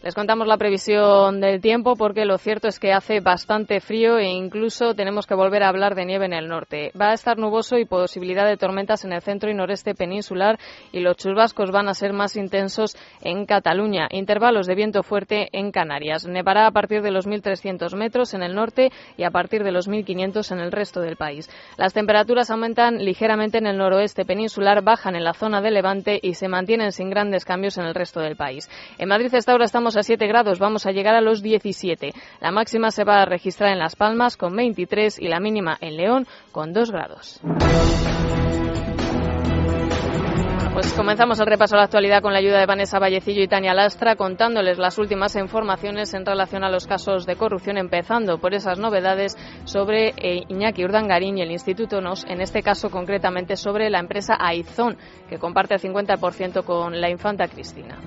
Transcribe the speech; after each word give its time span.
Les 0.00 0.14
contamos 0.14 0.46
la 0.46 0.56
previsión 0.56 1.40
del 1.40 1.60
tiempo 1.60 1.96
porque 1.96 2.24
lo 2.24 2.38
cierto 2.38 2.68
es 2.68 2.78
que 2.78 2.92
hace 2.92 3.18
bastante 3.18 3.80
frío 3.80 4.16
e 4.18 4.28
incluso 4.28 4.94
tenemos 4.94 5.26
que 5.26 5.34
volver 5.34 5.64
a 5.64 5.68
hablar 5.68 5.96
de 5.96 6.04
nieve 6.04 6.26
en 6.26 6.34
el 6.34 6.46
norte. 6.46 6.92
Va 6.98 7.10
a 7.10 7.14
estar 7.14 7.36
nuboso 7.36 7.76
y 7.78 7.84
posibilidad 7.84 8.46
de 8.46 8.56
tormentas 8.56 9.04
en 9.04 9.12
el 9.12 9.22
centro 9.22 9.50
y 9.50 9.54
noreste 9.54 9.96
peninsular 9.96 10.56
y 10.92 11.00
los 11.00 11.16
chubascos 11.16 11.72
van 11.72 11.88
a 11.88 11.94
ser 11.94 12.12
más 12.12 12.36
intensos 12.36 12.96
en 13.22 13.44
Cataluña. 13.44 14.06
Intervalos 14.12 14.68
de 14.68 14.76
viento 14.76 15.02
fuerte 15.02 15.48
en 15.50 15.72
Canarias. 15.72 16.28
Nevará 16.28 16.68
a 16.68 16.70
partir 16.70 17.02
de 17.02 17.10
los 17.10 17.26
1.300 17.26 17.96
metros 17.96 18.34
en 18.34 18.44
el 18.44 18.54
norte 18.54 18.92
y 19.16 19.24
a 19.24 19.32
partir 19.32 19.64
de 19.64 19.72
los 19.72 19.88
1.500 19.88 20.52
en 20.52 20.60
el 20.60 20.70
resto 20.70 21.00
del 21.00 21.16
país. 21.16 21.50
Las 21.76 21.92
temperaturas 21.92 22.52
aumentan 22.52 23.04
ligeramente 23.04 23.58
en 23.58 23.66
el 23.66 23.76
noroeste 23.76 24.24
peninsular, 24.24 24.84
bajan 24.84 25.16
en 25.16 25.24
la 25.24 25.34
zona 25.34 25.60
de 25.60 25.72
Levante 25.72 26.20
y 26.22 26.34
se 26.34 26.46
mantienen 26.46 26.92
sin 26.92 27.10
grandes 27.10 27.44
cambios 27.44 27.78
en 27.78 27.84
el 27.84 27.96
resto 27.96 28.20
del 28.20 28.36
país. 28.36 28.70
En 28.98 29.08
Madrid 29.08 29.34
esta 29.34 29.54
hora 29.54 29.64
estamos 29.64 29.87
a 29.96 30.02
7 30.02 30.26
grados, 30.26 30.58
vamos 30.58 30.86
a 30.86 30.92
llegar 30.92 31.14
a 31.14 31.20
los 31.20 31.42
17. 31.42 32.12
La 32.40 32.50
máxima 32.50 32.90
se 32.90 33.04
va 33.04 33.22
a 33.22 33.26
registrar 33.26 33.72
en 33.72 33.78
Las 33.78 33.96
Palmas 33.96 34.36
con 34.36 34.54
23 34.54 35.18
y 35.20 35.28
la 35.28 35.40
mínima 35.40 35.76
en 35.80 35.96
León 35.96 36.26
con 36.52 36.72
2 36.72 36.90
grados. 36.90 37.40
Pues 40.78 40.92
comenzamos 40.92 41.40
el 41.40 41.46
repaso 41.46 41.74
a 41.74 41.78
la 41.78 41.84
actualidad 41.86 42.22
con 42.22 42.32
la 42.32 42.38
ayuda 42.38 42.60
de 42.60 42.66
Vanessa 42.66 43.00
Vallecillo 43.00 43.42
y 43.42 43.48
Tania 43.48 43.74
Lastra, 43.74 44.14
contándoles 44.14 44.78
las 44.78 44.96
últimas 44.98 45.34
informaciones 45.34 46.14
en 46.14 46.24
relación 46.24 46.62
a 46.62 46.70
los 46.70 46.86
casos 46.86 47.26
de 47.26 47.34
corrupción, 47.34 47.78
empezando 47.78 48.38
por 48.38 48.54
esas 48.54 48.78
novedades 48.78 49.36
sobre 49.64 50.10
eh, 50.10 50.44
Iñaki 50.48 50.84
Urdangarín 50.84 51.36
y 51.36 51.42
el 51.42 51.50
Instituto 51.50 52.00
NOS, 52.00 52.26
en 52.28 52.40
este 52.40 52.62
caso 52.62 52.90
concretamente 52.90 53.56
sobre 53.56 53.90
la 53.90 53.98
empresa 53.98 54.36
Aizón, 54.38 54.96
que 55.28 55.38
comparte 55.38 55.74
el 55.74 55.80
50% 55.80 56.62
con 56.62 57.00
la 57.00 57.10
infanta 57.10 57.48
Cristina. 57.48 57.98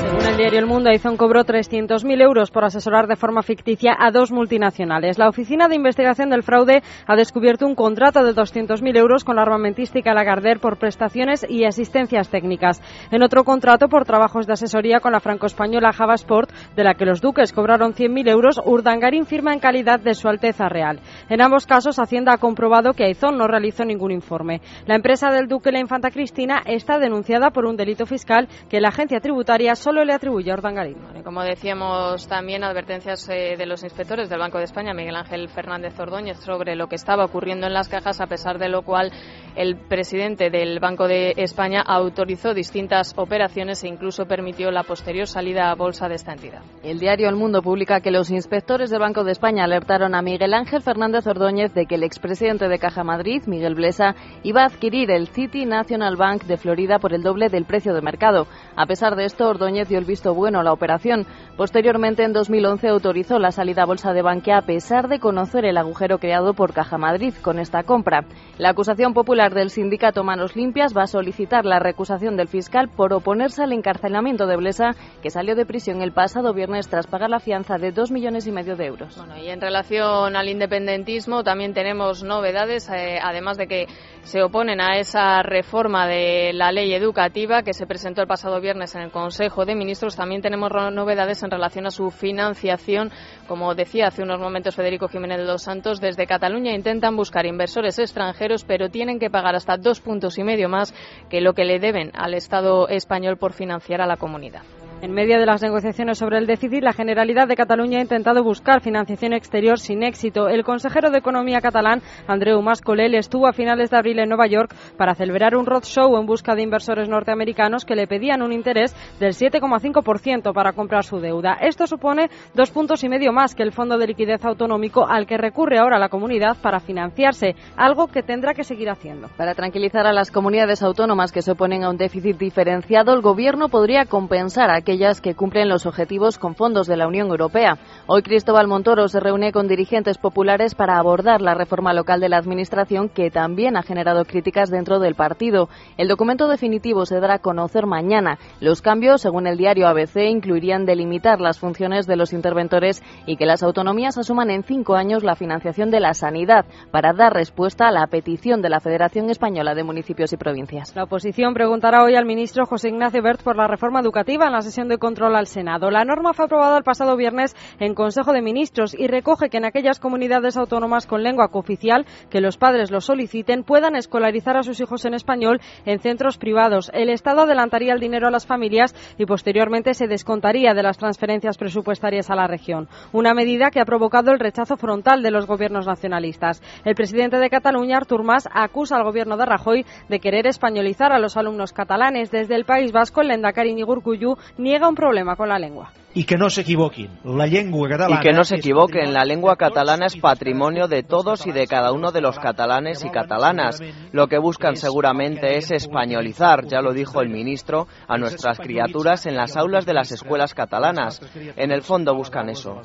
Según 0.00 0.26
el 0.26 0.36
diario 0.36 0.58
El 0.58 0.66
Mundo, 0.66 0.90
Aizón 0.90 1.16
cobró 1.16 1.44
300.000 1.44 2.22
euros 2.22 2.50
por 2.50 2.64
asesorar 2.64 3.06
de 3.06 3.16
forma 3.16 3.42
ficticia 3.42 3.94
a 3.98 4.10
dos 4.10 4.32
multinacionales. 4.32 5.18
La 5.18 5.28
Oficina 5.28 5.68
de 5.68 5.76
Investigación 5.76 6.30
del 6.30 6.42
Fraude 6.42 6.82
ha 7.06 7.16
descubierto 7.16 7.66
un 7.66 7.74
contrato 7.74 8.24
de 8.24 8.34
200.000 8.34 8.96
euros 8.98 9.24
con 9.24 9.36
la 9.36 9.42
armamentística 9.42 10.12
Lagardère 10.12 10.58
por 10.58 10.78
prestaciones 10.78 11.46
y 11.48 11.64
asistencias 11.64 12.28
técnicas. 12.28 12.82
En 13.10 13.22
otro 13.22 13.44
contrato 13.44 13.88
por 13.88 14.04
trabajos 14.04 14.46
de 14.46 14.54
asesoría 14.54 15.00
con 15.00 15.12
la 15.12 15.20
franco-española 15.20 15.92
Java 15.92 16.14
Sport, 16.14 16.50
de 16.74 16.82
la 16.84 16.94
que 16.94 17.06
los 17.06 17.20
duques 17.20 17.52
cobraron 17.52 17.94
100.000 17.94 18.28
euros, 18.30 18.60
Urdangarín 18.64 19.26
firma 19.26 19.52
en 19.52 19.60
calidad 19.60 20.00
de 20.00 20.14
Su 20.14 20.28
Alteza 20.28 20.68
Real. 20.68 20.98
En 21.28 21.40
ambos 21.40 21.66
casos, 21.66 21.98
Hacienda 21.98 22.32
ha 22.32 22.38
comprobado 22.38 22.94
que 22.94 23.04
Aizón 23.04 23.38
no 23.38 23.46
realizó 23.46 23.84
ningún 23.84 24.10
informe. 24.10 24.60
La 24.86 24.96
empresa 24.96 25.30
del 25.30 25.46
duque 25.46 25.70
La 25.70 25.78
Infanta 25.78 26.10
Cristina 26.10 26.62
está 26.66 26.98
denunciada 26.98 27.50
por 27.50 27.64
un 27.64 27.76
delito 27.76 28.06
fiscal 28.06 28.48
que 28.68 28.80
la 28.80 28.88
agencia 28.88 29.19
tributaria 29.20 29.74
solo 29.74 30.04
le 30.04 30.12
atribuye 30.12 30.50
a 30.50 30.54
Urdangarín. 30.54 30.96
como 31.24 31.42
decíamos 31.42 32.26
también, 32.28 32.64
advertencias 32.64 33.28
eh, 33.28 33.54
de 33.56 33.66
los 33.66 33.82
inspectores 33.82 34.28
del 34.28 34.38
Banco 34.38 34.58
de 34.58 34.64
España, 34.64 34.94
Miguel 34.94 35.16
Ángel 35.16 35.48
Fernández 35.48 35.98
Ordóñez, 35.98 36.38
sobre 36.40 36.76
lo 36.76 36.88
que 36.88 36.96
estaba 36.96 37.24
ocurriendo 37.24 37.66
en 37.66 37.74
las 37.74 37.88
cajas, 37.88 38.20
a 38.20 38.26
pesar 38.26 38.58
de 38.58 38.68
lo 38.68 38.82
cual 38.82 39.12
el 39.56 39.76
presidente 39.76 40.50
del 40.50 40.80
Banco 40.80 41.08
de 41.08 41.34
España 41.36 41.82
autorizó 41.86 42.54
distintas 42.54 43.14
operaciones 43.16 43.82
e 43.84 43.88
incluso 43.88 44.26
permitió 44.26 44.70
la 44.70 44.84
posterior 44.84 45.26
salida 45.26 45.70
a 45.70 45.74
bolsa 45.74 46.08
de 46.08 46.14
esta 46.14 46.32
entidad. 46.32 46.62
El 46.82 46.98
diario 46.98 47.28
El 47.28 47.36
Mundo 47.36 47.62
publica 47.62 48.00
que 48.00 48.10
los 48.10 48.30
inspectores 48.30 48.90
del 48.90 49.00
Banco 49.00 49.24
de 49.24 49.32
España 49.32 49.64
alertaron 49.64 50.14
a 50.14 50.22
Miguel 50.22 50.54
Ángel 50.54 50.82
Fernández 50.82 51.26
Ordóñez 51.26 51.74
de 51.74 51.86
que 51.86 51.96
el 51.96 52.04
expresidente 52.04 52.68
de 52.68 52.78
Caja 52.78 53.04
Madrid, 53.04 53.42
Miguel 53.46 53.74
Blesa, 53.74 54.14
iba 54.42 54.62
a 54.62 54.66
adquirir 54.66 55.10
el 55.10 55.28
City 55.28 55.66
National 55.66 56.16
Bank 56.16 56.44
de 56.44 56.56
Florida 56.56 56.98
por 56.98 57.12
el 57.12 57.22
doble 57.22 57.48
del 57.48 57.64
precio 57.64 57.94
de 57.94 58.02
mercado. 58.02 58.46
A 58.76 58.86
pesar 58.86 59.09
de 59.16 59.24
esto, 59.24 59.48
Ordóñez 59.48 59.88
dio 59.88 59.98
el 59.98 60.04
visto 60.04 60.34
bueno 60.34 60.60
a 60.60 60.62
la 60.62 60.72
operación. 60.72 61.26
Posteriormente, 61.56 62.24
en 62.24 62.32
2011, 62.32 62.88
autorizó 62.88 63.38
la 63.38 63.52
salida 63.52 63.82
a 63.82 63.86
bolsa 63.86 64.12
de 64.12 64.22
Bankia 64.22 64.58
a 64.58 64.62
pesar 64.62 65.08
de 65.08 65.20
conocer 65.20 65.64
el 65.64 65.76
agujero 65.76 66.18
creado 66.18 66.54
por 66.54 66.72
Caja 66.72 66.98
Madrid 66.98 67.34
con 67.42 67.58
esta 67.58 67.82
compra. 67.82 68.24
La 68.58 68.70
acusación 68.70 69.14
popular 69.14 69.54
del 69.54 69.70
sindicato 69.70 70.24
Manos 70.24 70.56
Limpias 70.56 70.96
va 70.96 71.02
a 71.02 71.06
solicitar 71.06 71.64
la 71.64 71.78
recusación 71.78 72.36
del 72.36 72.48
fiscal 72.48 72.88
por 72.88 73.12
oponerse 73.12 73.62
al 73.62 73.72
encarcelamiento 73.72 74.46
de 74.46 74.56
Blesa, 74.56 74.90
que 75.22 75.30
salió 75.30 75.54
de 75.54 75.66
prisión 75.66 76.02
el 76.02 76.12
pasado 76.12 76.52
viernes 76.52 76.88
tras 76.88 77.06
pagar 77.06 77.30
la 77.30 77.40
fianza 77.40 77.78
de 77.78 77.92
dos 77.92 78.10
millones 78.10 78.46
y 78.46 78.52
medio 78.52 78.76
de 78.76 78.86
euros. 78.86 79.16
Bueno, 79.16 79.36
y 79.36 79.48
en 79.48 79.60
relación 79.60 80.36
al 80.36 80.48
independentismo 80.48 81.42
también 81.42 81.74
tenemos 81.74 82.22
novedades, 82.22 82.88
eh, 82.90 83.18
además 83.22 83.56
de 83.56 83.66
que 83.66 83.86
se 84.22 84.42
oponen 84.42 84.80
a 84.80 84.98
esa 84.98 85.42
reforma 85.42 86.06
de 86.06 86.52
la 86.52 86.72
ley 86.72 86.92
educativa 86.92 87.62
que 87.62 87.72
se 87.72 87.86
presentó 87.86 88.20
el 88.22 88.28
pasado 88.28 88.60
viernes 88.60 88.94
en 88.94 88.99
el 89.00 89.10
Consejo 89.10 89.64
de 89.64 89.74
Ministros. 89.74 90.16
También 90.16 90.42
tenemos 90.42 90.70
novedades 90.92 91.42
en 91.42 91.50
relación 91.50 91.86
a 91.86 91.90
su 91.90 92.10
financiación. 92.10 93.10
Como 93.46 93.74
decía 93.74 94.08
hace 94.08 94.22
unos 94.22 94.40
momentos 94.40 94.74
Federico 94.74 95.08
Jiménez 95.08 95.38
de 95.38 95.44
los 95.44 95.62
Santos, 95.62 96.00
desde 96.00 96.26
Cataluña 96.26 96.74
intentan 96.74 97.16
buscar 97.16 97.46
inversores 97.46 97.98
extranjeros, 97.98 98.64
pero 98.64 98.88
tienen 98.88 99.18
que 99.18 99.30
pagar 99.30 99.54
hasta 99.54 99.76
dos 99.76 100.00
puntos 100.00 100.38
y 100.38 100.44
medio 100.44 100.68
más 100.68 100.94
que 101.28 101.40
lo 101.40 101.54
que 101.54 101.64
le 101.64 101.78
deben 101.78 102.10
al 102.14 102.34
Estado 102.34 102.88
español 102.88 103.36
por 103.36 103.52
financiar 103.52 104.00
a 104.00 104.06
la 104.06 104.16
comunidad. 104.16 104.62
En 105.02 105.12
medio 105.12 105.40
de 105.40 105.46
las 105.46 105.62
negociaciones 105.62 106.18
sobre 106.18 106.36
el 106.36 106.46
déficit, 106.46 106.82
la 106.82 106.92
Generalidad 106.92 107.48
de 107.48 107.56
Cataluña 107.56 107.98
ha 107.98 108.02
intentado 108.02 108.44
buscar 108.44 108.82
financiación 108.82 109.32
exterior 109.32 109.78
sin 109.78 110.02
éxito. 110.02 110.48
El 110.48 110.62
consejero 110.62 111.10
de 111.10 111.16
Economía 111.16 111.62
catalán, 111.62 112.02
Andreu 112.26 112.60
Mascolell, 112.60 113.14
estuvo 113.14 113.46
a 113.46 113.54
finales 113.54 113.88
de 113.88 113.96
abril 113.96 114.18
en 114.18 114.28
Nueva 114.28 114.46
York 114.46 114.74
para 114.98 115.14
celebrar 115.14 115.56
un 115.56 115.64
roadshow 115.64 116.18
en 116.18 116.26
busca 116.26 116.54
de 116.54 116.64
inversores 116.64 117.08
norteamericanos 117.08 117.86
que 117.86 117.94
le 117.94 118.06
pedían 118.06 118.42
un 118.42 118.52
interés 118.52 118.94
del 119.18 119.32
7,5% 119.32 120.52
para 120.52 120.74
comprar 120.74 121.04
su 121.04 121.18
deuda. 121.18 121.54
Esto 121.62 121.86
supone 121.86 122.28
dos 122.52 122.70
puntos 122.70 123.02
y 123.02 123.08
medio 123.08 123.32
más 123.32 123.54
que 123.54 123.62
el 123.62 123.72
Fondo 123.72 123.96
de 123.96 124.06
Liquidez 124.06 124.44
Autonómico 124.44 125.06
al 125.08 125.26
que 125.26 125.38
recurre 125.38 125.78
ahora 125.78 125.98
la 125.98 126.10
comunidad 126.10 126.58
para 126.60 126.78
financiarse, 126.78 127.56
algo 127.74 128.08
que 128.08 128.22
tendrá 128.22 128.52
que 128.52 128.64
seguir 128.64 128.90
haciendo. 128.90 129.28
Para 129.38 129.54
tranquilizar 129.54 130.06
a 130.06 130.12
las 130.12 130.30
comunidades 130.30 130.82
autónomas 130.82 131.32
que 131.32 131.40
se 131.40 131.52
oponen 131.52 131.84
a 131.84 131.88
un 131.90 131.96
déficit 131.96 132.36
diferenciado, 132.36 133.14
el 133.14 133.22
Gobierno 133.22 133.70
podría 133.70 134.04
compensar 134.04 134.68
a 134.70 134.82
aquellas 134.90 135.20
que 135.20 135.36
cumplen 135.36 135.68
los 135.68 135.86
objetivos 135.86 136.36
con 136.36 136.56
fondos 136.56 136.88
de 136.88 136.96
la 136.96 137.06
Unión 137.06 137.28
Europea. 137.28 137.78
Hoy 138.08 138.22
Cristóbal 138.22 138.66
Montoro 138.66 139.06
se 139.06 139.20
reúne 139.20 139.52
con 139.52 139.68
dirigentes 139.68 140.18
populares 140.18 140.74
para 140.74 140.98
abordar 140.98 141.40
la 141.40 141.54
reforma 141.54 141.92
local 141.92 142.18
de 142.18 142.28
la 142.28 142.38
Administración 142.38 143.08
que 143.08 143.30
también 143.30 143.76
ha 143.76 143.84
generado 143.84 144.24
críticas 144.24 144.68
dentro 144.68 144.98
del 144.98 145.14
partido. 145.14 145.68
El 145.96 146.08
documento 146.08 146.48
definitivo 146.48 147.06
se 147.06 147.20
dará 147.20 147.34
a 147.34 147.38
conocer 147.38 147.86
mañana. 147.86 148.38
Los 148.58 148.82
cambios, 148.82 149.20
según 149.20 149.46
el 149.46 149.58
diario 149.58 149.86
ABC, 149.86 150.28
incluirían 150.28 150.86
delimitar 150.86 151.40
las 151.40 151.60
funciones 151.60 152.08
de 152.08 152.16
los 152.16 152.32
interventores 152.32 153.00
y 153.26 153.36
que 153.36 153.46
las 153.46 153.62
autonomías 153.62 154.18
asuman 154.18 154.50
en 154.50 154.64
cinco 154.64 154.96
años 154.96 155.22
la 155.22 155.36
financiación 155.36 155.92
de 155.92 156.00
la 156.00 156.14
sanidad 156.14 156.64
para 156.90 157.12
dar 157.12 157.32
respuesta 157.32 157.86
a 157.86 157.92
la 157.92 158.08
petición 158.08 158.60
de 158.60 158.70
la 158.70 158.80
Federación 158.80 159.30
Española 159.30 159.76
de 159.76 159.84
Municipios 159.84 160.32
y 160.32 160.36
Provincias. 160.36 160.96
La 160.96 161.04
oposición 161.04 161.54
preguntará 161.54 162.02
hoy 162.02 162.16
al 162.16 162.26
ministro 162.26 162.66
José 162.66 162.88
Ignacio 162.88 163.22
Bert 163.22 163.44
por 163.44 163.54
la 163.54 163.68
reforma 163.68 164.00
educativa 164.00 164.46
en 164.46 164.52
la 164.52 164.62
sesión 164.62 164.79
de 164.88 164.98
control 164.98 165.36
al 165.36 165.46
Senado. 165.46 165.90
La 165.90 166.04
norma 166.04 166.32
fue 166.32 166.46
aprobada 166.46 166.78
el 166.78 166.84
pasado 166.84 167.16
viernes 167.16 167.54
en 167.78 167.94
Consejo 167.94 168.32
de 168.32 168.42
Ministros 168.42 168.94
y 168.98 169.06
recoge 169.06 169.50
que 169.50 169.58
en 169.58 169.64
aquellas 169.64 170.00
comunidades 170.00 170.56
autónomas 170.56 171.06
con 171.06 171.22
lengua 171.22 171.48
cooficial 171.48 172.06
que 172.30 172.40
los 172.40 172.56
padres 172.56 172.90
lo 172.90 173.00
soliciten 173.00 173.64
puedan 173.64 173.96
escolarizar 173.96 174.56
a 174.56 174.62
sus 174.62 174.80
hijos 174.80 175.04
en 175.04 175.14
español 175.14 175.60
en 175.84 176.00
centros 176.00 176.38
privados. 176.38 176.90
El 176.94 177.10
Estado 177.10 177.42
adelantaría 177.42 177.92
el 177.92 178.00
dinero 178.00 178.28
a 178.28 178.30
las 178.30 178.46
familias 178.46 178.94
y 179.18 179.26
posteriormente 179.26 179.94
se 179.94 180.06
descontaría 180.06 180.74
de 180.74 180.82
las 180.82 180.98
transferencias 180.98 181.58
presupuestarias 181.58 182.30
a 182.30 182.34
la 182.34 182.46
región. 182.46 182.88
Una 183.12 183.34
medida 183.34 183.70
que 183.70 183.80
ha 183.80 183.84
provocado 183.84 184.32
el 184.32 184.40
rechazo 184.40 184.76
frontal 184.76 185.22
de 185.22 185.30
los 185.30 185.46
gobiernos 185.46 185.86
nacionalistas. 185.86 186.62
El 186.84 186.94
presidente 186.94 187.38
de 187.38 187.50
Cataluña, 187.50 187.96
Artur 187.96 188.22
Mas, 188.22 188.48
acusa 188.52 188.96
al 188.96 189.04
gobierno 189.04 189.36
de 189.36 189.46
Rajoy 189.46 189.84
de 190.08 190.20
querer 190.20 190.46
españolizar 190.46 191.12
a 191.12 191.18
los 191.18 191.36
alumnos 191.36 191.72
catalanes. 191.72 192.30
Desde 192.30 192.54
el 192.54 192.64
País 192.64 192.92
Vasco, 192.92 193.20
el 193.20 193.28
Lendakari 193.28 193.74
Nigurcuyu 193.74 194.36
niega 194.70 194.88
un 194.88 194.94
problema 194.94 195.34
con 195.34 195.48
la 195.48 195.58
lengua. 195.58 195.90
Y 196.14 196.24
que 196.24 196.36
no 196.36 196.48
se 196.50 196.62
equivoquen, 196.62 197.10
la 197.24 197.46
lengua 197.46 197.88
catalana... 197.88 198.20
Y 198.20 198.22
que 198.22 198.32
no 198.32 198.44
se 198.44 198.56
equivoquen, 198.56 199.12
la 199.12 199.24
lengua 199.24 199.56
catalana 199.56 200.06
es 200.06 200.16
patrimonio 200.16 200.88
de 200.88 201.02
todos 201.02 201.46
y 201.46 201.52
de 201.52 201.66
cada 201.66 201.92
uno 201.92 202.10
de 202.10 202.20
los 202.20 202.38
catalanes 202.38 203.04
y 203.04 203.10
catalanas. 203.10 203.80
Lo 204.12 204.26
que 204.26 204.38
buscan 204.38 204.76
seguramente 204.76 205.56
es 205.56 205.70
españolizar, 205.70 206.66
ya 206.66 206.80
lo 206.82 206.92
dijo 206.92 207.20
el 207.20 207.28
ministro, 207.28 207.86
a 208.08 208.16
nuestras 208.18 208.58
criaturas 208.58 209.26
en 209.26 209.36
las 209.36 209.56
aulas 209.56 209.86
de 209.86 209.94
las 209.94 210.10
escuelas 210.10 210.54
catalanas. 210.54 211.20
En 211.56 211.70
el 211.70 211.82
fondo 211.82 212.14
buscan 212.14 212.48
eso. 212.48 212.80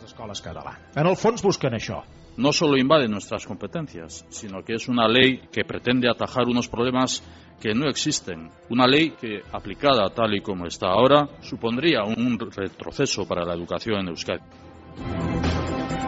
En 0.95 1.07
el 1.07 1.15
fons 1.15 1.41
buscan 1.41 1.73
això. 1.73 2.03
No 2.37 2.51
solo 2.51 2.77
invade 2.77 3.07
nuestras 3.07 3.45
competencias, 3.45 4.25
sino 4.29 4.61
que 4.61 4.73
es 4.73 4.89
una 4.89 5.07
ley 5.07 5.47
que 5.53 5.63
pretende 5.63 6.09
atajar 6.09 6.47
unos 6.47 6.67
problemas 6.67 7.23
que 7.59 7.73
no 7.73 7.87
existen. 7.87 8.49
Una 8.69 8.87
ley 8.87 9.11
que, 9.11 9.41
aplicada 9.51 10.09
tal 10.09 10.35
y 10.35 10.41
como 10.41 10.65
está 10.65 10.87
ahora, 10.87 11.27
supondría 11.41 12.03
un 12.03 12.37
retroceso 12.39 13.27
para 13.27 13.45
la 13.45 13.53
educación 13.53 13.99
en 13.99 14.07
Euskadi. 14.09 14.41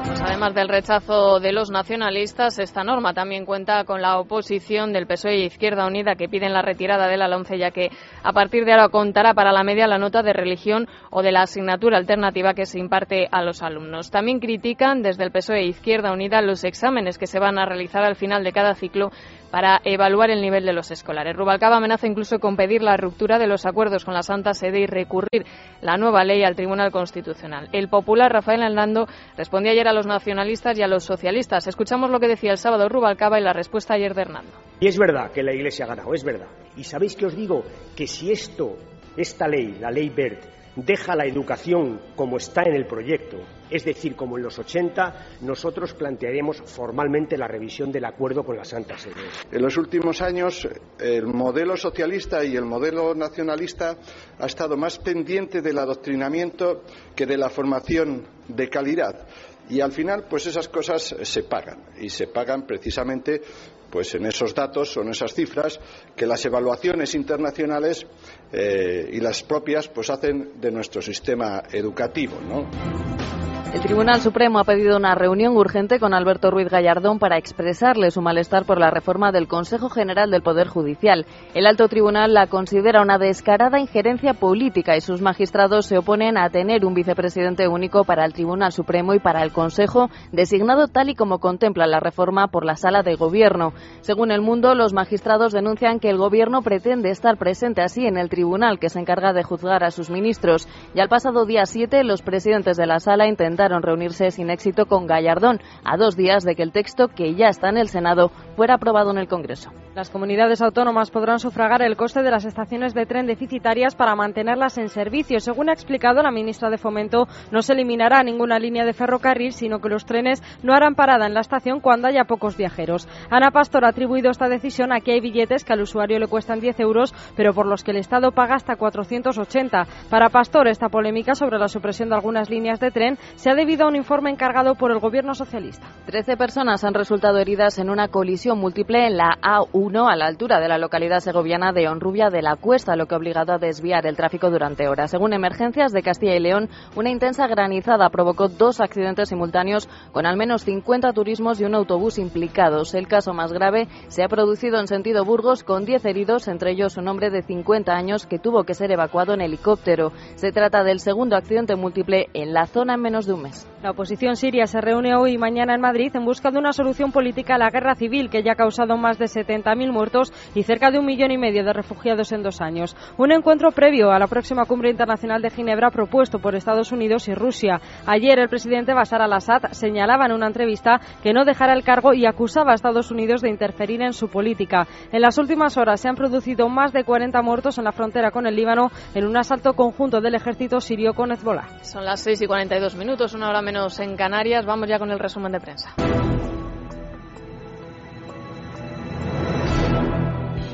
Pues 0.07 0.21
además 0.21 0.55
del 0.55 0.69
rechazo 0.69 1.41
de 1.41 1.51
los 1.51 1.69
nacionalistas, 1.69 2.59
esta 2.59 2.85
norma 2.85 3.13
también 3.13 3.45
cuenta 3.45 3.83
con 3.83 4.01
la 4.01 4.17
oposición 4.19 4.93
del 4.93 5.05
PSOE 5.05 5.39
y 5.39 5.43
Izquierda 5.43 5.85
Unida 5.85 6.15
que 6.15 6.29
piden 6.29 6.53
la 6.53 6.61
retirada 6.61 7.09
de 7.09 7.17
la 7.17 7.27
LOMCE 7.27 7.57
ya 7.57 7.71
que 7.71 7.89
a 8.23 8.31
partir 8.31 8.63
de 8.63 8.71
ahora 8.71 8.87
contará 8.87 9.33
para 9.33 9.51
la 9.51 9.65
media 9.65 9.85
la 9.85 9.97
nota 9.97 10.23
de 10.23 10.31
religión 10.31 10.87
o 11.11 11.23
de 11.23 11.33
la 11.33 11.41
asignatura 11.41 11.97
alternativa 11.97 12.53
que 12.53 12.65
se 12.65 12.79
imparte 12.79 13.27
a 13.29 13.41
los 13.41 13.61
alumnos. 13.61 14.09
También 14.09 14.39
critican 14.39 15.01
desde 15.01 15.25
el 15.25 15.31
PSOE 15.31 15.59
e 15.59 15.67
Izquierda 15.67 16.13
Unida 16.13 16.41
los 16.41 16.63
exámenes 16.63 17.17
que 17.17 17.27
se 17.27 17.39
van 17.39 17.59
a 17.59 17.65
realizar 17.65 18.05
al 18.05 18.15
final 18.15 18.45
de 18.45 18.53
cada 18.53 18.75
ciclo 18.75 19.11
para 19.51 19.79
evaluar 19.83 20.29
el 20.29 20.41
nivel 20.41 20.65
de 20.65 20.73
los 20.73 20.91
escolares. 20.91 21.35
Rubalcaba 21.35 21.77
amenaza 21.77 22.07
incluso 22.07 22.39
con 22.39 22.55
pedir 22.55 22.81
la 22.81 22.97
ruptura 22.97 23.39
de 23.39 23.47
los 23.47 23.65
acuerdos 23.65 24.05
con 24.05 24.13
la 24.13 24.23
Santa 24.23 24.53
Sede 24.53 24.81
y 24.81 24.85
recurrir 24.85 25.45
la 25.81 25.97
nueva 25.97 26.23
ley 26.23 26.43
al 26.43 26.55
Tribunal 26.55 26.91
Constitucional. 26.91 27.69
El 27.71 27.87
popular 27.87 28.31
Rafael 28.31 28.61
Hernando 28.61 29.07
respondía 29.37 29.71
ayer 29.71 29.87
a 29.87 29.93
los 29.97 30.05
nacionalistas 30.05 30.77
y 30.77 30.83
a 30.83 30.87
los 30.87 31.03
socialistas. 31.03 31.67
Escuchamos 31.67 32.11
lo 32.11 32.19
que 32.19 32.27
decía 32.27 32.51
el 32.51 32.57
sábado 32.57 32.87
Rubalcaba 32.87 33.39
y 33.39 33.43
la 33.43 33.51
respuesta 33.51 33.95
ayer 33.95 34.13
de 34.13 34.21
Hernando. 34.21 34.51
Y 34.79 34.87
es 34.87 34.97
verdad 34.97 35.31
que 35.31 35.41
la 35.41 35.53
Iglesia 35.53 35.85
ha 35.85 35.87
ganado, 35.87 36.13
es 36.13 36.23
verdad. 36.23 36.47
Y 36.75 36.83
sabéis 36.83 37.15
que 37.15 37.25
os 37.25 37.35
digo 37.35 37.63
que 37.95 38.05
si 38.05 38.31
esto, 38.31 38.77
esta 39.17 39.47
ley, 39.47 39.77
la 39.79 39.89
ley 39.89 40.09
BERT, 40.09 40.57
deja 40.77 41.15
la 41.15 41.25
educación 41.25 41.99
como 42.15 42.37
está 42.37 42.61
en 42.63 42.75
el 42.75 42.85
proyecto, 42.85 43.37
es 43.69 43.83
decir, 43.83 44.15
como 44.15 44.37
en 44.37 44.43
los 44.43 44.59
80, 44.59 45.39
nosotros 45.41 45.93
plantearemos 45.93 46.61
formalmente 46.65 47.37
la 47.37 47.47
revisión 47.47 47.91
del 47.91 48.05
acuerdo 48.05 48.43
con 48.43 48.55
la 48.55 48.63
Santa 48.63 48.97
Sede. 48.97 49.15
En 49.51 49.61
los 49.61 49.75
últimos 49.77 50.21
años, 50.21 50.67
el 50.99 51.25
modelo 51.25 51.75
socialista 51.75 52.45
y 52.45 52.55
el 52.55 52.65
modelo 52.65 53.15
nacionalista 53.15 53.97
ha 54.37 54.45
estado 54.45 54.77
más 54.77 54.99
pendiente 54.99 55.61
del 55.61 55.79
adoctrinamiento 55.79 56.83
que 57.15 57.25
de 57.25 57.37
la 57.37 57.49
formación 57.49 58.27
de 58.47 58.69
calidad. 58.69 59.27
Y 59.69 59.81
al 59.81 59.91
final, 59.91 60.25
pues 60.29 60.47
esas 60.47 60.67
cosas 60.69 61.15
se 61.21 61.43
pagan. 61.43 61.83
Y 61.99 62.09
se 62.09 62.27
pagan 62.27 62.65
precisamente 62.65 63.41
pues 63.89 64.13
en 64.15 64.25
esos 64.25 64.53
datos 64.53 64.97
en 64.97 65.09
esas 65.09 65.33
cifras 65.33 65.79
que 66.15 66.25
las 66.25 66.45
evaluaciones 66.45 67.15
internacionales 67.15 68.05
eh, 68.51 69.09
y 69.13 69.19
las 69.19 69.43
propias 69.43 69.87
pues 69.87 70.09
hacen 70.09 70.59
de 70.59 70.71
nuestro 70.71 71.01
sistema 71.01 71.63
educativo, 71.71 72.37
¿no? 72.41 73.56
El 73.73 73.81
Tribunal 73.81 74.21
Supremo 74.21 74.59
ha 74.59 74.63
pedido 74.63 74.95
una 74.95 75.13
reunión 75.13 75.57
urgente 75.57 75.99
con 75.99 76.13
Alberto 76.13 76.49
Ruiz 76.49 76.69
Gallardón 76.69 77.19
para 77.19 77.37
expresarle 77.37 78.11
su 78.11 78.21
malestar 78.21 78.65
por 78.65 78.79
la 78.79 78.89
reforma 78.91 79.33
del 79.33 79.49
Consejo 79.49 79.89
General 79.89 80.31
del 80.31 80.41
Poder 80.41 80.67
Judicial. 80.67 81.25
El 81.53 81.67
alto 81.67 81.89
tribunal 81.89 82.33
la 82.33 82.47
considera 82.47 83.01
una 83.01 83.17
descarada 83.17 83.77
injerencia 83.79 84.33
política 84.33 84.95
y 84.95 85.01
sus 85.01 85.21
magistrados 85.21 85.85
se 85.85 85.97
oponen 85.97 86.37
a 86.37 86.49
tener 86.49 86.85
un 86.85 86.93
vicepresidente 86.93 87.67
único 87.67 88.05
para 88.05 88.23
el 88.23 88.31
Tribunal 88.31 88.71
Supremo 88.71 89.13
y 89.13 89.19
para 89.19 89.43
el 89.43 89.51
Consejo, 89.51 90.09
designado 90.31 90.87
tal 90.87 91.09
y 91.09 91.15
como 91.15 91.39
contempla 91.39 91.87
la 91.87 91.99
reforma 91.99 92.47
por 92.47 92.63
la 92.63 92.77
Sala 92.77 93.03
de 93.03 93.15
Gobierno. 93.15 93.73
Según 93.99 94.31
El 94.31 94.41
Mundo, 94.41 94.75
los 94.75 94.93
magistrados 94.93 95.51
denuncian 95.51 95.99
que 95.99 96.09
el 96.09 96.17
Gobierno 96.17 96.61
pretende 96.61 97.09
estar 97.09 97.37
presente 97.37 97.81
así 97.81 98.05
en 98.05 98.17
el 98.17 98.29
tribunal 98.29 98.79
que 98.79 98.89
se 98.89 98.99
encarga 98.99 99.33
de 99.33 99.43
juzgar 99.43 99.83
a 99.83 99.91
sus 99.91 100.09
ministros. 100.09 100.69
Y 100.95 101.01
al 101.01 101.09
pasado 101.09 101.45
día 101.45 101.65
7, 101.65 102.05
los 102.05 102.21
presidentes 102.21 102.77
de 102.77 102.87
la 102.87 102.99
Sala 102.99 103.27
intentaron 103.27 103.56
intentaron 103.57 103.81
reunirse 103.81 104.29
sin 104.29 104.51
éxito 104.51 104.85
con 104.85 105.07
Gallardón, 105.07 105.59
a 105.83 105.97
dos 105.97 106.15
días 106.15 106.43
de 106.43 106.53
que 106.53 106.61
el 106.61 106.71
texto, 106.71 107.07
que 107.07 107.33
ya 107.33 107.47
está 107.47 107.69
en 107.69 107.77
el 107.77 107.87
Senado, 107.87 108.29
fuera 108.55 108.75
aprobado 108.75 109.09
en 109.09 109.17
el 109.17 109.27
Congreso. 109.27 109.71
Las 109.95 110.11
comunidades 110.11 110.61
autónomas 110.61 111.09
podrán 111.09 111.39
sufragar 111.39 111.81
el 111.81 111.97
coste 111.97 112.21
de 112.21 112.29
las 112.29 112.45
estaciones 112.45 112.93
de 112.93 113.07
tren 113.07 113.25
deficitarias 113.25 113.95
para 113.95 114.15
mantenerlas 114.15 114.77
en 114.77 114.89
servicio. 114.89 115.39
Según 115.39 115.69
ha 115.69 115.73
explicado 115.73 116.21
la 116.21 116.29
ministra 116.29 116.69
de 116.69 116.77
Fomento, 116.77 117.27
no 117.51 117.63
se 117.63 117.73
eliminará 117.73 118.21
ninguna 118.21 118.59
línea 118.59 118.85
de 118.85 118.93
ferrocarril, 118.93 119.53
sino 119.53 119.79
que 119.79 119.89
los 119.89 120.05
trenes 120.05 120.43
no 120.61 120.75
harán 120.75 120.93
parada 120.93 121.25
en 121.25 121.33
la 121.33 121.39
estación 121.39 121.79
cuando 121.79 122.07
haya 122.07 122.25
pocos 122.25 122.55
viajeros. 122.55 123.07
Ana 123.31 123.49
Pastor 123.49 123.85
ha 123.85 123.89
atribuido 123.89 124.29
esta 124.29 124.47
decisión 124.49 124.91
a 124.91 124.99
que 124.99 125.13
hay 125.13 125.19
billetes 125.19 125.65
que 125.65 125.73
al 125.73 125.81
usuario 125.81 126.19
le 126.19 126.27
cuestan 126.27 126.59
10 126.59 126.79
euros, 126.79 127.15
pero 127.35 127.55
por 127.55 127.65
los 127.65 127.83
que 127.83 127.89
el 127.89 127.97
Estado 127.97 128.29
paga 128.31 128.53
hasta 128.53 128.75
480. 128.75 129.87
Para 130.11 130.29
Pastor, 130.29 130.67
esta 130.67 130.89
polémica 130.89 131.33
sobre 131.33 131.57
la 131.57 131.69
supresión 131.69 132.09
de 132.09 132.15
algunas 132.15 132.51
líneas 132.51 132.79
de 132.79 132.91
tren 132.91 133.17
se 133.35 133.46
ha 133.49 133.55
debido 133.55 133.85
a 133.85 133.87
un 133.87 133.95
informe 133.95 134.29
encargado 134.29 134.75
por 134.75 134.91
el 134.91 134.99
Gobierno 134.99 135.33
socialista. 135.33 135.87
Trece 136.05 136.35
personas 136.35 136.83
han 136.83 136.93
resultado 136.93 137.37
heridas 137.37 137.77
en 137.79 137.89
una 137.89 138.09
colisión 138.09 138.59
múltiple 138.59 139.07
en 139.07 139.15
la 139.17 139.37
A1 139.41 140.11
a 140.11 140.15
la 140.15 140.25
altura 140.25 140.59
de 140.59 140.67
la 140.67 140.77
localidad 140.77 141.19
segoviana 141.19 141.71
de 141.71 141.87
Honrubia 141.87 142.29
de 142.29 142.41
la 142.41 142.55
Cuesta, 142.55 142.95
lo 142.95 143.05
que 143.05 143.15
ha 143.15 143.17
obligado 143.17 143.53
a 143.53 143.57
desviar 143.57 144.05
el 144.05 144.17
tráfico 144.17 144.49
durante 144.49 144.87
horas. 144.87 145.11
Según 145.11 145.33
emergencias 145.33 145.93
de 145.93 146.03
Castilla 146.03 146.35
y 146.35 146.39
León, 146.39 146.69
una 146.95 147.09
intensa 147.09 147.47
granizada 147.47 148.09
provocó 148.09 148.49
dos 148.49 148.81
accidentes 148.81 149.29
simultáneos 149.29 149.87
con 150.11 150.25
al 150.25 150.35
menos 150.35 150.63
50 150.63 151.13
turismos 151.13 151.61
y 151.61 151.65
un 151.65 151.75
autobús 151.75 152.17
implicados. 152.17 152.93
El 152.95 153.07
caso 153.07 153.33
más 153.33 153.53
grave 153.53 153.87
se 154.07 154.23
ha 154.23 154.27
producido 154.27 154.79
en 154.79 154.87
sentido 154.87 155.23
Burgos 155.23 155.63
con 155.63 155.85
10 155.85 156.03
heridos, 156.05 156.47
entre 156.47 156.71
ellos 156.71 156.97
un 156.97 157.07
hombre 157.07 157.29
de 157.29 157.43
50 157.43 157.93
años 157.93 158.25
que 158.25 158.39
tuvo 158.39 158.63
que 158.63 158.73
ser 158.73 158.91
evacuado 158.91 159.33
en 159.33 159.41
helicóptero. 159.41 160.11
Se 160.35 160.51
trata 160.51 160.83
del 160.83 160.99
segundo 160.99 161.35
accidente 161.35 161.75
múltiple 161.75 162.27
en 162.33 162.53
la 162.53 162.65
zona 162.65 162.95
en 162.95 163.01
menos 163.01 163.25
de 163.25 163.36
La 163.83 163.91
oposición 163.91 164.35
siria 164.35 164.65
se 164.65 164.81
reúne 164.81 165.15
hoy 165.15 165.33
y 165.33 165.37
mañana 165.37 165.75
en 165.75 165.81
Madrid 165.81 166.11
en 166.15 166.25
busca 166.25 166.49
de 166.49 166.57
una 166.57 166.73
solución 166.73 167.11
política 167.11 167.55
a 167.55 167.57
la 167.57 167.69
guerra 167.69 167.95
civil 167.95 168.29
que 168.29 168.41
ya 168.41 168.53
ha 168.53 168.55
causado 168.55 168.97
más 168.97 169.19
de 169.19 169.27
70 169.27 169.75
mil 169.75 169.91
muertos 169.91 170.33
y 170.55 170.63
cerca 170.63 170.89
de 170.91 170.99
un 170.99 171.05
millón 171.05 171.31
y 171.31 171.37
medio 171.37 171.63
de 171.63 171.73
refugiados 171.73 172.31
en 172.31 172.41
dos 172.41 172.61
años. 172.61 172.95
Un 173.17 173.31
encuentro 173.31 173.71
previo 173.71 174.11
a 174.11 174.19
la 174.19 174.27
próxima 174.27 174.65
cumbre 174.65 174.89
internacional 174.89 175.41
de 175.41 175.51
Ginebra 175.51 175.91
propuesto 175.91 176.39
por 176.39 176.55
Estados 176.55 176.91
Unidos 176.91 177.27
y 177.27 177.35
Rusia. 177.35 177.79
Ayer 178.05 178.39
el 178.39 178.49
presidente 178.49 178.93
Bashar 178.93 179.21
al-Assad 179.21 179.71
señalaba 179.71 180.25
en 180.25 180.31
una 180.31 180.47
entrevista 180.47 180.99
que 181.21 181.33
no 181.33 181.45
dejará 181.45 181.73
el 181.73 181.83
cargo 181.83 182.13
y 182.13 182.25
acusaba 182.25 182.71
a 182.71 182.75
Estados 182.75 183.11
Unidos 183.11 183.41
de 183.41 183.49
interferir 183.49 184.01
en 184.01 184.13
su 184.13 184.29
política. 184.29 184.87
En 185.11 185.21
las 185.21 185.37
últimas 185.37 185.77
horas 185.77 186.01
se 186.01 186.09
han 186.09 186.15
producido 186.15 186.69
más 186.69 186.93
de 186.93 187.03
40 187.03 187.41
muertos 187.41 187.77
en 187.77 187.83
la 187.83 187.91
frontera 187.91 188.31
con 188.31 188.47
el 188.47 188.55
Líbano 188.55 188.89
en 189.13 189.25
un 189.25 189.37
asalto 189.37 189.73
conjunto 189.73 190.21
del 190.21 190.35
ejército 190.35 190.79
sirio 190.79 191.13
con 191.13 191.31
Hezbollah. 191.31 191.83
Son 191.83 192.03
las 192.03 192.21
6 192.21 192.41
y 192.41 192.47
42 192.47 192.95
minutos, 193.27 193.33
una 193.33 193.49
hora 193.49 193.61
menos 193.61 193.99
en 193.99 194.15
Canarias. 194.15 194.65
Vamos 194.65 194.87
ya 194.87 194.99
con 194.99 195.11
el 195.11 195.19
resumen 195.19 195.51
de 195.51 195.59
prensa. 195.59 196.16